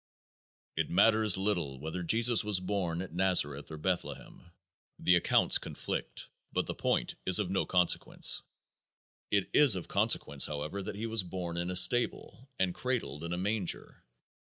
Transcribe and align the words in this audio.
It 0.75 0.89
matters 0.89 1.37
little 1.37 1.79
whether 1.79 2.01
Jesus 2.01 2.43
was 2.43 2.59
born 2.59 3.03
at 3.03 3.13
Nazareth 3.13 3.69
or 3.69 3.77
Bethlehem. 3.77 4.49
The 4.97 5.15
accounts 5.15 5.59
conflict, 5.59 6.27
but 6.51 6.65
the 6.65 6.73
point 6.73 7.13
is 7.23 7.37
of 7.37 7.51
no 7.51 7.67
consequence. 7.67 8.41
It 9.29 9.51
is 9.53 9.75
of 9.75 9.87
consequence, 9.87 10.47
however, 10.47 10.81
that 10.81 10.95
He 10.95 11.05
was 11.05 11.21
born 11.21 11.55
in 11.55 11.69
a 11.69 11.75
stable 11.75 12.49
and 12.57 12.73
cradled 12.73 13.23
in 13.23 13.31
a 13.31 13.37
manger. 13.37 14.03